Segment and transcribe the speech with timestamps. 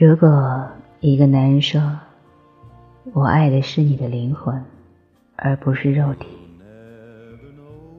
[0.00, 0.64] 如果
[1.00, 1.98] 一个男人说
[3.12, 4.62] ：“我爱的是你的灵魂，
[5.34, 6.28] 而不是肉体”，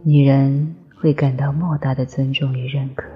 [0.04, 3.10] 女人会感到莫大的尊重与认可。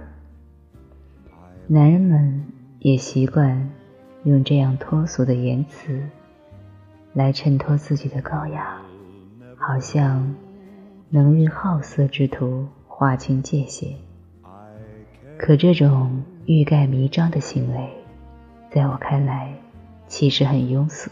[1.65, 2.43] 男人们
[2.79, 3.69] 也习惯
[4.25, 6.01] 用这样脱俗的言辞
[7.13, 8.81] 来衬托自己的高雅，
[9.57, 10.35] 好像
[11.09, 13.93] 能与好色之徒划清界限。
[15.37, 17.89] 可这种欲盖弥彰的行为，
[18.73, 19.53] 在我看来，
[20.07, 21.11] 其实很庸俗。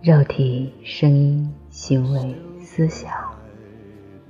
[0.00, 3.12] 肉体、声音、行为、思想，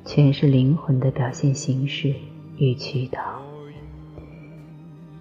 [0.05, 2.13] 全是灵魂的表现形式
[2.57, 3.21] 与渠道。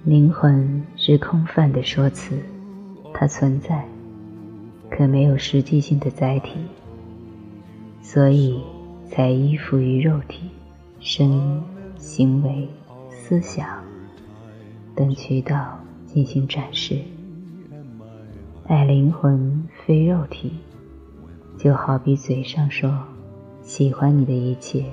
[0.03, 2.39] 灵魂是空泛的说辞，
[3.13, 3.85] 它存在，
[4.89, 6.53] 可没有实际性的载体，
[8.01, 8.59] 所以
[9.11, 10.49] 才依附于肉体、
[10.99, 11.63] 声音、
[11.97, 12.67] 行为、
[13.11, 13.83] 思想
[14.95, 15.79] 等渠道
[16.13, 16.99] 进行展示。
[18.67, 20.51] 爱灵魂非肉体，
[21.57, 22.95] 就好比嘴上说
[23.63, 24.85] 喜欢你的一切，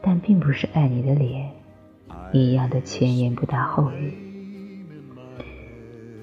[0.00, 1.50] 但并不是爱你的脸。
[2.32, 4.14] 一样的前言不搭后语，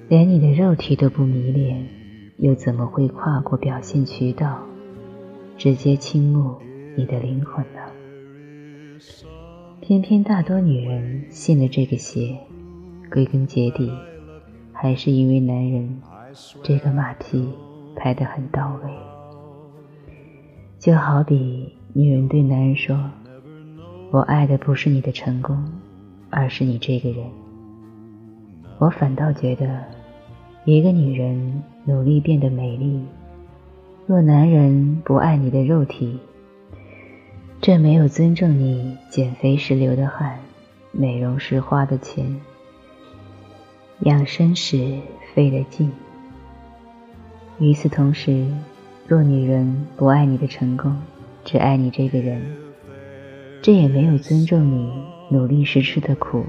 [0.08, 1.86] 连你的肉体都不迷恋，
[2.38, 4.62] 又怎么会跨过表现渠道，
[5.58, 6.56] 直接倾慕
[6.96, 7.80] 你的灵魂呢？
[9.80, 12.38] 偏偏大多女人信了这个邪，
[13.12, 13.92] 归根结底，
[14.72, 16.00] 还是因为男人
[16.62, 17.46] 这个马屁
[17.94, 18.90] 拍得很到位。
[20.78, 22.98] 就好比女人对男人说
[24.10, 25.62] ：“我爱的不是你的成功。”
[26.34, 27.26] 而是你这个人，
[28.78, 29.84] 我反倒觉得，
[30.64, 33.04] 一个女人努力变得美丽，
[34.06, 36.18] 若男人不爱你的肉体，
[37.60, 40.38] 这没有尊重你减肥时流的汗，
[40.90, 42.40] 美容时花的钱，
[44.04, 44.98] 养生时
[45.32, 45.90] 费的劲。
[47.58, 48.46] 与此同时，
[49.06, 50.96] 若女人不爱你的成功，
[51.44, 52.42] 只爱你这个人，
[53.62, 54.92] 这也没有尊重你。
[55.30, 56.44] 努力时吃的苦，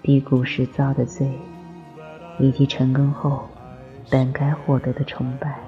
[0.00, 1.28] 低谷时遭的罪，
[2.38, 3.42] 以及成功后
[4.08, 5.58] 本该获得的崇拜。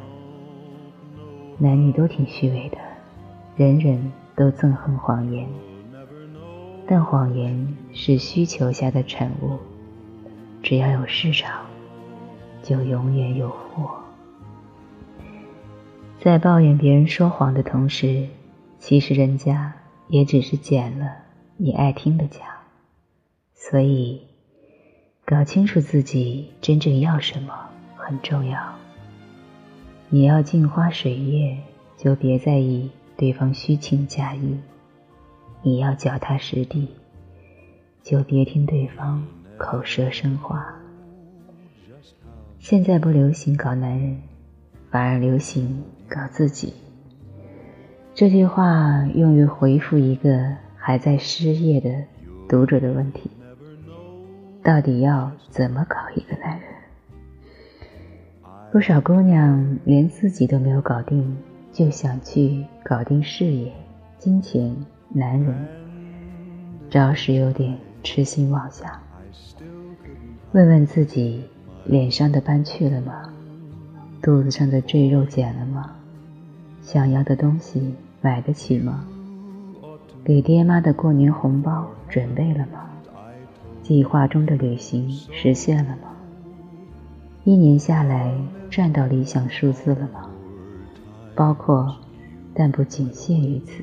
[1.59, 2.78] 男女都挺虚伪的，
[3.56, 5.47] 人人都憎恨谎言，
[6.87, 9.59] 但谎言是需求下的产物，
[10.64, 11.66] 只要有市场，
[12.62, 14.00] 就永远有货。
[16.19, 18.26] 在抱怨别人说谎的同时，
[18.78, 19.74] 其实人家
[20.08, 21.16] 也只是捡了
[21.58, 22.41] 你爱听的讲。
[23.53, 24.22] 所以，
[25.26, 27.53] 搞清楚自己真正要什么
[27.94, 28.58] 很重要。
[30.08, 31.58] 你要镜花水月，
[31.98, 34.56] 就别在意对方虚情假意；
[35.60, 36.88] 你要脚踏实地，
[38.03, 39.26] 就别听对方
[39.59, 40.65] 口舌生花。
[42.59, 44.16] 现在不流行搞男人，
[44.91, 46.72] 反而流行搞自己。
[48.15, 51.91] 这句话用于回复一个还在失业的
[52.48, 53.31] 读者的问题。
[54.62, 56.69] 到底要怎么搞一个男人？
[58.72, 61.36] 不少姑娘连自己都没有搞定，
[61.71, 63.72] 就想去搞定事业、
[64.19, 64.75] 金钱、
[65.10, 65.54] 男人，
[66.88, 68.91] 着实有点痴心妄想。
[70.54, 71.42] 问问自己，
[71.84, 73.28] 脸上的斑去了吗？
[74.22, 75.91] 肚子上的赘肉减了吗？
[76.81, 79.04] 想要的东西买得起吗？
[80.22, 82.88] 给爹妈的过年红包准备了吗？
[83.82, 86.15] 计划中的旅行实现了吗？
[87.42, 88.32] 一年下来
[88.71, 90.31] 赚到理想数字了吗？
[91.34, 91.97] 包括，
[92.54, 93.82] 但不仅限于此。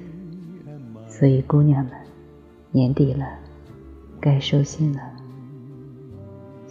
[1.10, 1.94] 所以，姑娘们，
[2.72, 3.28] 年底了，
[4.22, 5.11] 该收心了。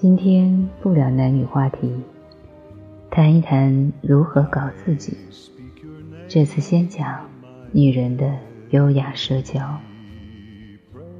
[0.00, 1.92] 今天不聊男女话题，
[3.10, 5.14] 谈一谈如何搞自己。
[6.26, 7.28] 这次先讲
[7.70, 8.34] 女人的
[8.70, 9.60] 优雅社交，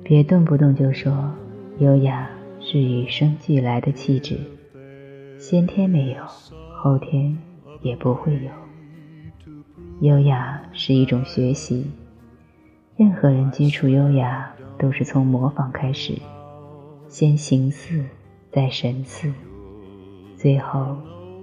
[0.03, 1.31] 别动不动就说。
[1.79, 4.39] 优雅是与生俱来的气质，
[5.39, 6.25] 先天没有，
[6.75, 7.37] 后天
[7.83, 8.51] 也不会有。
[10.01, 11.85] 优雅是一种学习，
[12.97, 16.15] 任何人接触优雅都是从模仿开始，
[17.09, 18.03] 先形似，
[18.53, 19.33] 在神赐，
[20.37, 20.97] 最后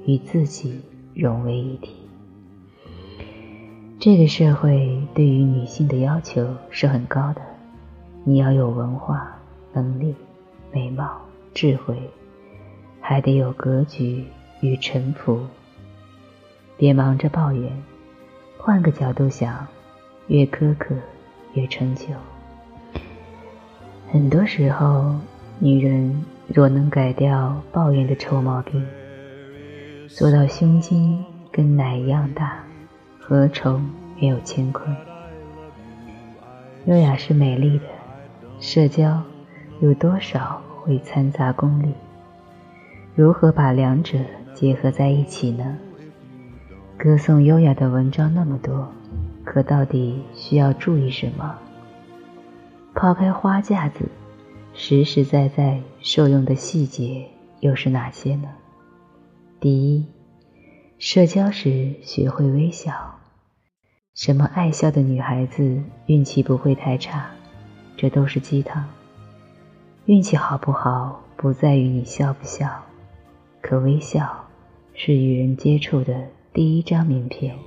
[0.05, 0.81] 与自己
[1.13, 1.95] 融为一体。
[3.99, 7.41] 这个社会对于女性的要求是很高的，
[8.23, 9.37] 你要有文化
[9.73, 10.13] 能力。
[10.69, 11.21] 美貌、
[11.53, 11.97] 智慧，
[12.99, 14.25] 还得有格局
[14.59, 15.39] 与沉浮。
[16.75, 17.71] 别忙着抱怨，
[18.57, 19.65] 换个角度想，
[20.27, 20.93] 越苛刻
[21.53, 22.07] 越成就。
[24.11, 25.15] 很多时候，
[25.57, 28.85] 女人若能改掉抱怨的臭毛病，
[30.07, 32.63] 做到胸襟跟奶一样大，
[33.19, 33.79] 何愁
[34.19, 34.95] 没有乾坤？
[36.85, 37.83] 优雅是美丽的，
[38.61, 39.21] 社交
[39.81, 41.93] 有多少会掺杂功利？
[43.13, 44.17] 如何把两者
[44.53, 45.77] 结合在一起呢？
[46.97, 48.87] 歌颂优雅的文章那么多，
[49.43, 51.55] 可到底需要注意什么？
[52.95, 54.05] 抛开花架子，
[54.79, 57.25] 实实在在受用的细节
[57.61, 58.47] 又是哪些呢？
[59.59, 60.05] 第一，
[60.99, 62.93] 社交时学会微笑。
[64.13, 67.27] 什么爱笑的女孩子运气不会太差，
[67.97, 68.87] 这都是鸡汤。
[70.05, 72.69] 运气好不好不在于你笑不笑，
[73.61, 74.47] 可微笑
[74.93, 77.57] 是与人接触的第一张名片。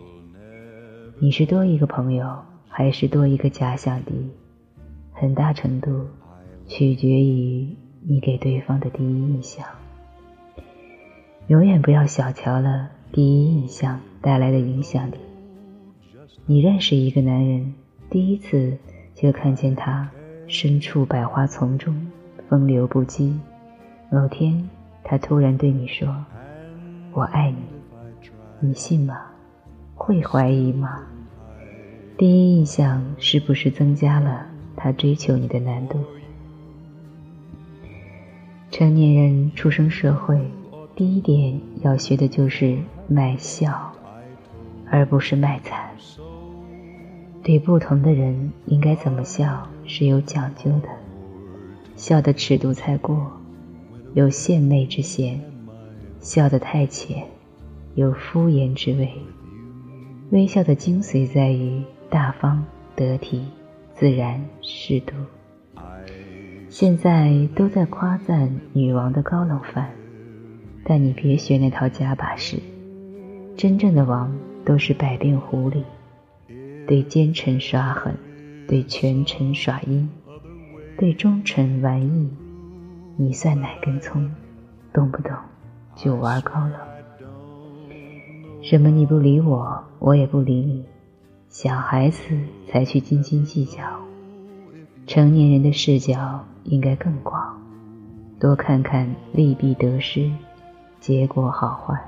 [1.19, 4.31] 你是多一个朋友，还是多一个假想敌，
[5.13, 6.07] 很大程度
[6.71, 7.67] 取决于
[8.07, 9.67] 你给对方的第一印象。
[11.49, 15.17] 永远不要小瞧了第一印象带来的影响力。
[16.47, 17.75] 你认识一个男人，
[18.09, 18.79] 第一次
[19.17, 20.09] 就看见他
[20.47, 22.07] 身处百花丛中，
[22.49, 23.37] 风流不羁。
[24.09, 24.71] 某天，
[25.03, 26.25] 他突然对你说
[27.13, 27.59] ：“我爱你。”
[28.63, 29.21] 你信吗？
[29.97, 31.03] 会怀疑吗？
[32.17, 34.47] 第一印象是不是增加了
[34.77, 35.99] 他追求你的难度？
[38.71, 40.41] 成年人出生社会，
[40.95, 42.79] 第一点要学的就是
[43.09, 43.93] 卖笑，
[44.89, 45.91] 而不是卖惨。
[47.43, 50.89] 对不同的人应该怎么笑是有讲究的，
[51.97, 53.33] 笑的尺度太过，
[54.15, 55.41] 有献媚之嫌；
[56.21, 57.27] 笑得太浅，
[57.97, 59.11] 有敷衍之味。
[60.31, 62.65] 微笑的精髓在于大方、
[62.95, 63.45] 得体、
[63.97, 65.15] 自然、适度。
[66.71, 69.91] 现在都在夸赞女王的高冷范，
[70.85, 72.61] 但你别学那套假把式，
[73.57, 74.33] 真正的王
[74.65, 75.83] 都是百变狐狸。
[76.87, 78.15] 对奸臣耍狠，
[78.69, 80.09] 对权臣耍阴，
[80.97, 82.31] 对忠臣玩意，
[83.17, 84.31] 你算哪根葱？
[84.93, 85.33] 动不动
[85.97, 86.75] 就玩高冷。
[88.63, 90.85] 什么你不理我，我也不理你，
[91.49, 92.21] 小孩子
[92.69, 93.83] 才去斤斤计较。
[95.11, 97.61] 成年人的视角应该更广，
[98.39, 100.31] 多看看利弊得失，
[101.01, 102.01] 结果好坏。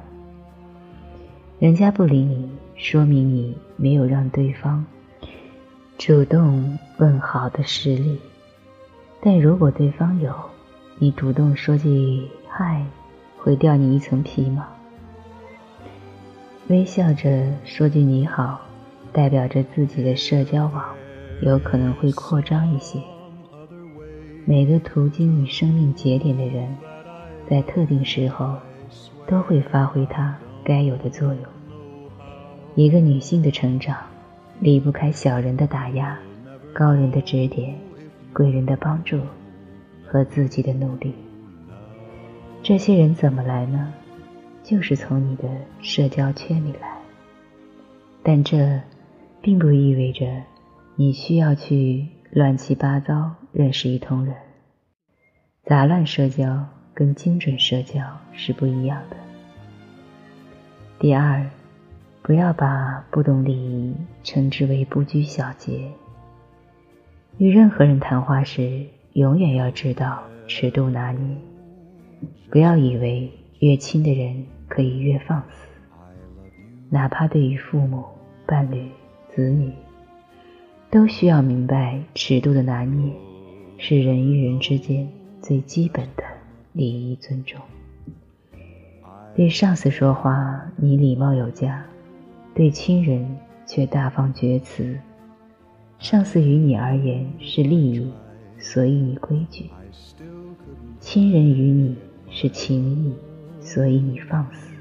[1.58, 2.48] 人家不理你。
[2.76, 4.84] 说明你没有让对方
[5.98, 8.20] 主动问好的实力，
[9.20, 10.32] 但如果对方有，
[11.00, 12.86] 你主动说句嗨，
[13.36, 14.68] 会掉你一层皮吗？
[16.68, 18.60] 微笑着说句你好，
[19.12, 20.84] 代表着自己的社交网
[21.42, 23.00] 有可能会扩张一些。
[24.44, 26.72] 每个途经你生命节点的人，
[27.50, 28.56] 在特定时候
[29.26, 31.42] 都会发挥他该有的作用。
[32.76, 33.96] 一个女性的成长，
[34.60, 36.16] 离不开小人的打压、
[36.72, 37.76] 高人的指点、
[38.32, 39.20] 贵人的帮助
[40.06, 41.12] 和自己的努力。
[42.62, 43.92] 这些人怎么来呢？
[44.62, 45.48] 就是从你的
[45.80, 46.96] 社交圈里来。
[48.22, 48.80] 但这
[49.40, 50.24] 并不意味着
[51.02, 54.36] 你需要去乱七八糟认识一通人。
[55.64, 59.16] 杂乱社交跟精准社交是不一样的。
[61.00, 61.44] 第二。
[62.22, 65.90] 不要把不懂礼仪称之为不拘小节。
[67.36, 71.36] 与任何人谈话时，永远要知道尺度拿捏。
[72.48, 73.28] 不要以为
[73.58, 75.66] 越亲的人可以越放肆，
[76.90, 78.04] 哪怕对于父母、
[78.46, 78.88] 伴侣、
[79.34, 79.72] 子女，
[80.92, 83.10] 都需要明白尺度的拿捏，
[83.78, 85.08] 是人与人之间
[85.40, 86.22] 最基本的
[86.74, 87.58] 礼仪尊重。
[89.34, 91.82] 对上司说话，你礼貌有加。
[92.54, 93.26] 对亲人
[93.64, 94.98] 却大放厥词，
[95.98, 98.12] 上司于你而言是利益，
[98.58, 99.70] 所以你规矩；
[101.00, 101.96] 亲人于你
[102.28, 103.14] 是情谊，
[103.62, 104.74] 所以你放肆。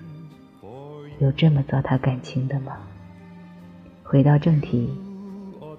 [1.20, 2.80] 有这么糟蹋感情的吗？
[4.04, 4.90] 回到正题，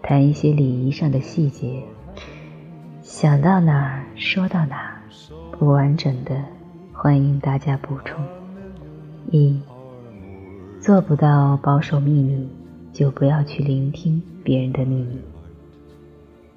[0.02, 1.80] 谈一些礼仪上的细节。
[3.02, 5.02] 想到哪儿说到哪儿，
[5.52, 6.42] 不完整的
[6.92, 8.20] 欢迎大家补充。
[9.30, 9.60] 一。
[10.80, 12.48] 做不到保守秘密，
[12.92, 15.20] 就不要去聆听别人的秘密。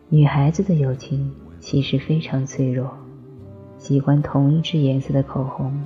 [0.09, 2.91] 女孩子的友情其实非常脆弱，
[3.77, 5.79] 喜欢同一支颜色的口红，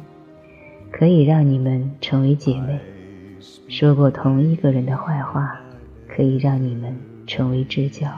[0.89, 2.77] 可以让你们成为姐妹；
[3.67, 5.59] 说过同一个人的坏话，
[6.07, 6.95] 可以让你们
[7.29, 8.09] 成为知交。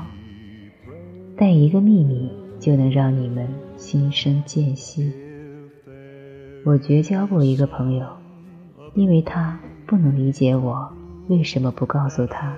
[1.36, 5.12] 但一个秘密就能让你们心生间隙，
[6.64, 8.08] 我绝交过一个朋友，
[8.94, 10.90] 因为他不能理解我
[11.28, 12.56] 为什么不告诉他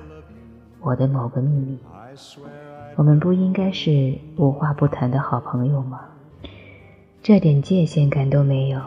[0.80, 1.80] 我的某个秘密。
[2.96, 6.02] 我们不应该是无话不谈的好朋友吗？
[7.24, 8.80] 这点界限感都没有，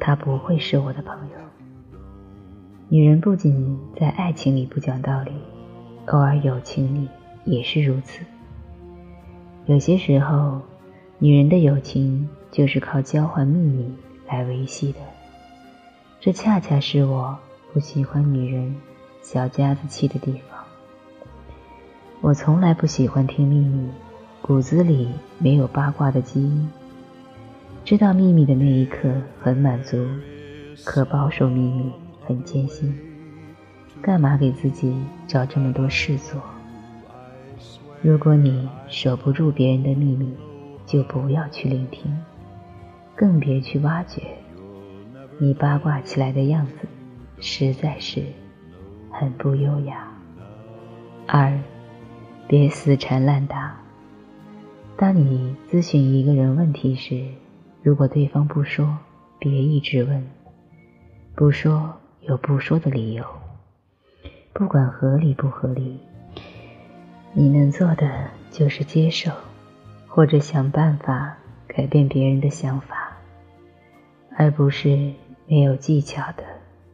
[0.00, 1.36] 他不会是我的朋友。
[2.88, 5.30] 女人不仅在爱情里不讲道理，
[6.06, 7.08] 偶尔友情里
[7.44, 8.24] 也是如此。
[9.66, 10.60] 有些时候，
[11.18, 13.94] 女人的友情就是靠交换秘密。
[14.28, 14.98] 来维系的，
[16.18, 17.36] 这恰恰是我
[17.70, 18.74] 不喜欢女人
[19.20, 20.58] 小家子气的地方。
[22.22, 23.90] 我从来不喜欢听秘密，
[24.40, 26.66] 骨子里没有八卦的基因。
[27.84, 30.02] 知道秘密的那一刻很满足，
[30.82, 31.92] 可保守秘密
[32.24, 33.11] 很艰辛。
[34.02, 34.92] 干嘛给自己
[35.28, 36.42] 找这么多事做？
[38.02, 40.34] 如果你守不住别人的秘密，
[40.84, 42.12] 就不要去聆听。
[43.14, 44.20] 更别去挖掘，
[45.38, 46.88] 你八卦起来的样子，
[47.38, 48.24] 实在是
[49.08, 50.12] 很不优雅。
[51.28, 51.56] 二，
[52.48, 53.76] 别死缠烂打。
[54.96, 57.24] 当你咨询一个人问题时，
[57.82, 58.98] 如果对方不说，
[59.38, 60.26] 别一直问。
[61.36, 63.24] 不说有不说的理由，
[64.52, 65.98] 不管合理不合理，
[67.32, 69.30] 你能做的就是接受，
[70.06, 73.16] 或者想办法改变别人的想法。
[74.36, 75.12] 而不是
[75.46, 76.42] 没有技巧的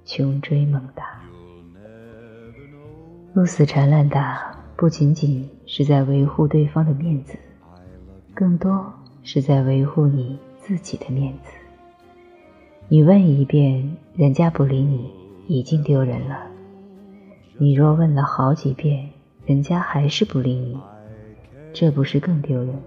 [0.04, 1.20] 穷追猛打，
[3.32, 7.38] 不死缠烂打，不仅仅是在维护对方的面子，
[8.34, 11.50] 更多是在维护你自己的面子。
[12.88, 15.12] 你问一遍，人家不理你，
[15.46, 16.36] 已经丢人了；
[17.60, 19.10] 你若问了好几遍，
[19.44, 20.78] 人家还是不理你，
[21.72, 22.80] 这不是更丢人？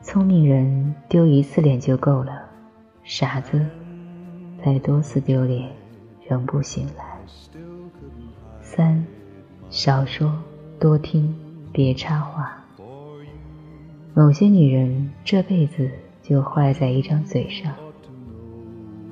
[0.00, 2.42] 聪明人丢一次脸就够了。
[3.04, 3.64] 傻子，
[4.64, 5.70] 再多次丢脸，
[6.28, 7.04] 仍不醒来。
[8.60, 9.06] 三，
[9.70, 10.36] 少说
[10.80, 11.32] 多听，
[11.70, 12.58] 别插话。
[14.14, 15.88] 某些女人这辈子
[16.24, 17.72] 就坏在一张嘴上。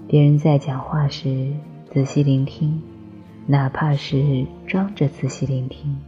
[0.08, 1.52] 别人在讲话时
[1.92, 2.82] 仔细聆听，
[3.50, 5.98] 哪怕是装着仔细聆听，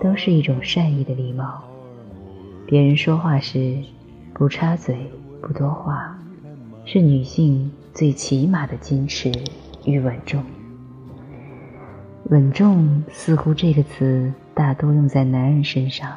[0.00, 1.60] 都是一种善意的礼貌。
[2.68, 3.76] 别人说话时
[4.32, 6.16] 不插嘴，不多话。
[6.84, 9.32] 是女性最起码的矜持
[9.84, 10.44] 与稳重。
[12.30, 16.16] 稳重似乎这个词大多用在男人身上。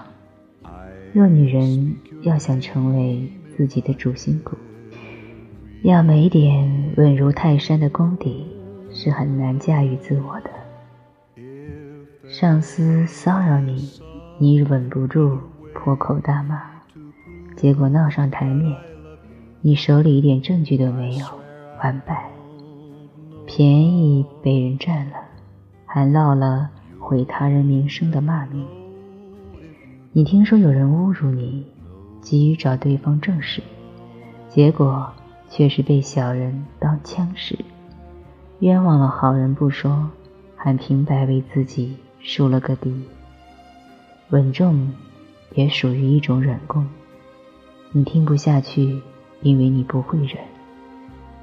[1.11, 4.55] 若女人要想成为自己的主心骨，
[5.81, 8.45] 要没点稳如泰山的功底，
[8.95, 10.49] 是很难驾驭自我的。
[12.29, 13.91] 上司骚扰你，
[14.39, 15.37] 你忍不住，
[15.73, 16.61] 破口大骂，
[17.57, 18.73] 结果闹上台面。
[19.59, 21.25] 你手里一点证据都没有，
[21.83, 22.29] 完败，
[23.45, 25.15] 便宜被人占了，
[25.85, 28.65] 还落了毁他人名声的骂名。
[30.13, 31.67] 你听说有人侮辱你，
[32.21, 33.61] 急于找对方证实，
[34.47, 35.11] 结果
[35.49, 37.57] 却是被小人当枪使，
[38.65, 40.10] 冤枉了好人不说，
[40.55, 43.03] 还平白为自己树了个底。
[44.31, 44.91] 稳重
[45.53, 46.89] 也属于一种忍功，
[47.91, 49.00] 你听不下去。
[49.41, 50.38] 因为你不会忍，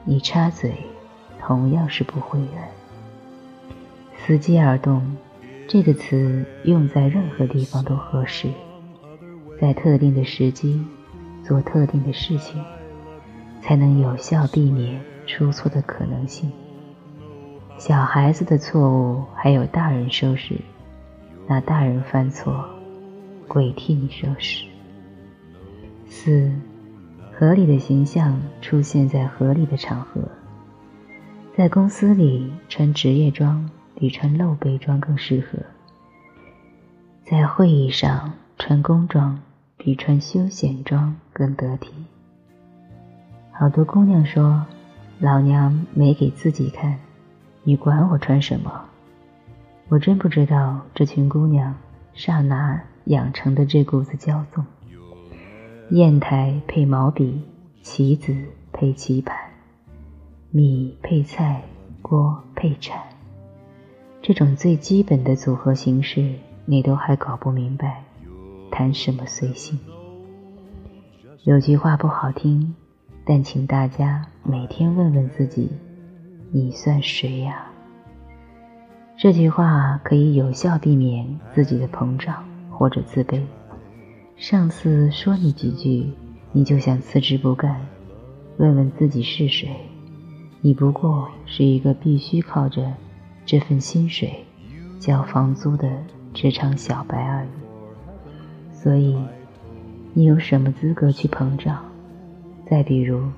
[0.04, 0.74] 你插嘴
[1.38, 2.48] 同样是不会忍。
[4.18, 5.16] 伺机而动
[5.68, 8.48] 这个词用在任何地方都合适，
[9.60, 10.84] 在特定的时机
[11.44, 12.60] 做特定的事情，
[13.60, 16.50] 才能有效避免出错的可能性。
[17.78, 20.56] 小孩子的错误还有大人收拾，
[21.48, 22.64] 那大人犯错，
[23.48, 24.66] 鬼替你收拾。
[26.06, 26.50] 四。
[27.34, 30.20] 合理的形象出现在合理的场合，
[31.56, 35.58] 在公司里穿职业装比穿露背装更适合；
[37.24, 39.40] 在会议上穿工装
[39.76, 41.92] 比穿休闲装更得体。
[43.50, 44.64] 好多姑娘说
[45.18, 46.96] ：“老娘没给自己看，
[47.64, 48.84] 你管我穿什么？”
[49.88, 51.74] 我真不知道这群姑娘
[52.14, 54.64] 刹那养成的这股子骄纵。
[55.90, 57.42] 砚台配毛笔，
[57.82, 58.34] 棋子
[58.72, 59.36] 配棋盘，
[60.50, 61.62] 米配菜，
[62.00, 62.98] 锅配铲，
[64.22, 66.32] 这种最基本的组合形式，
[66.64, 68.02] 你都还搞不明白，
[68.70, 69.78] 谈什么随性？
[71.44, 72.74] 有句话不好听，
[73.26, 75.70] 但请大家每天问问自己：
[76.54, 77.66] 你算谁呀？
[79.16, 83.40] 这句话可以有效避免自己的膨胀或者自卑。
[84.36, 86.12] 上司说你几句，
[86.52, 87.80] 你就想辞职不干，
[88.58, 89.70] 问问自己是谁，
[90.60, 92.92] 你不过是一个必须靠着
[93.46, 94.44] 这份薪水
[94.98, 95.90] 交房租的
[96.34, 97.48] 职场小白而已。
[98.74, 99.16] 所以，
[100.12, 101.82] 你有什么资格去膨胀？
[102.66, 103.30] 再比如，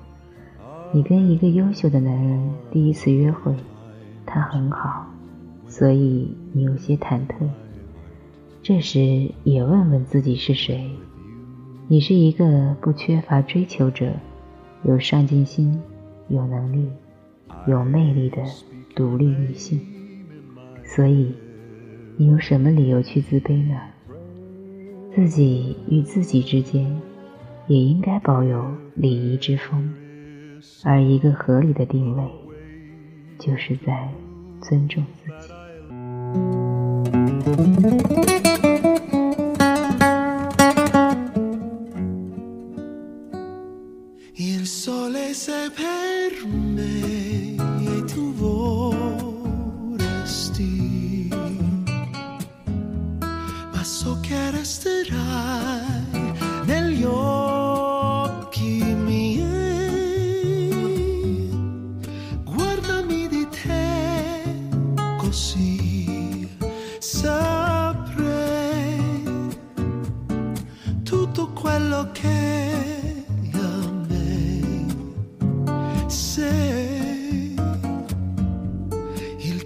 [0.91, 3.53] 你跟一个优秀的男人第一次约会，
[4.25, 5.05] 他很好，
[5.67, 7.47] 所以你有些忐忑。
[8.63, 10.89] 这时也问问自己是谁。
[11.87, 14.13] 你是一个不缺乏追求者，
[14.83, 15.79] 有上进心、
[16.29, 16.89] 有能力、
[17.67, 18.37] 有魅力的
[18.95, 19.79] 独立女性，
[20.83, 21.31] 所以
[22.17, 23.77] 你有什么理由去自卑呢？
[25.13, 26.99] 自己与自己之间
[27.67, 28.65] 也应该保有
[28.95, 29.93] 礼仪之风，
[30.83, 32.23] 而一个合理的定位，
[33.39, 34.09] 就是在
[34.61, 35.53] 尊重自己。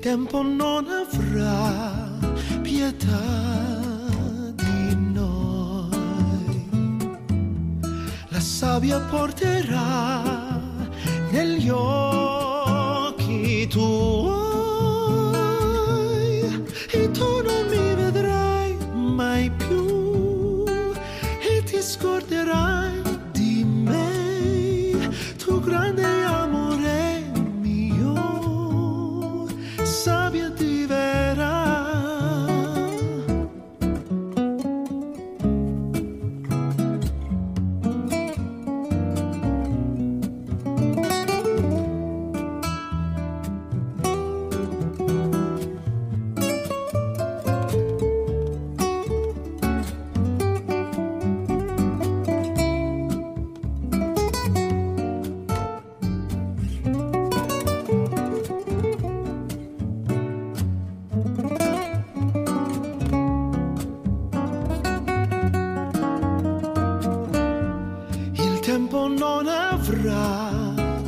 [0.09, 2.09] Tempo non avrà
[2.63, 3.25] pietà
[4.55, 6.67] di noi.
[8.29, 10.23] La sabbia porterà
[11.29, 13.37] negli occhi
[13.67, 14.48] tuoi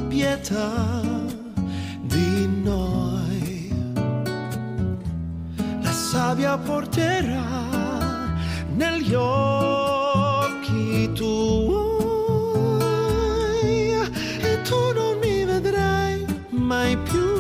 [0.10, 1.02] pietà
[2.02, 3.72] di noi.
[5.82, 7.70] La sabbia porterà
[8.74, 11.62] negli occhi tuoi
[14.42, 17.31] e tu non mi vedrai mai più